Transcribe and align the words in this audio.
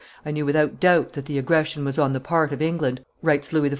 "I 0.25 0.31
knew 0.31 0.47
without 0.47 0.79
doubt 0.79 1.13
that 1.13 1.25
the 1.25 1.37
aggression 1.37 1.85
was 1.85 1.99
on 1.99 2.13
the 2.13 2.19
part 2.19 2.51
of 2.51 2.59
England," 2.59 3.05
writes 3.21 3.53
Louis 3.53 3.69
XIV. 3.69 3.69